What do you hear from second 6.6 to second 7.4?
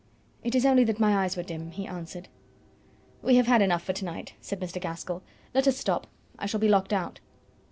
locked out."